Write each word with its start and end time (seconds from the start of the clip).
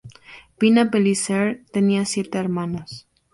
Pina 0.57 0.89
Pellicer 0.89 1.63
tenía 1.71 2.05
siete 2.05 2.39
hermanos. 2.39 3.05